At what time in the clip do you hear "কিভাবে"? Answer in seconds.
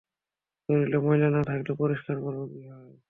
2.51-2.91